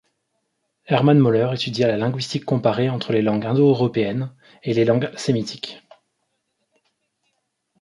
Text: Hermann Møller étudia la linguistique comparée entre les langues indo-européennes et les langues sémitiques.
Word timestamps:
Hermann 0.91 1.19
Møller 1.19 1.51
étudia 1.53 1.87
la 1.87 1.95
linguistique 1.95 2.43
comparée 2.43 2.89
entre 2.89 3.13
les 3.13 3.21
langues 3.21 3.45
indo-européennes 3.45 4.33
et 4.63 4.73
les 4.73 4.83
langues 4.83 5.11
sémitiques. 5.15 5.83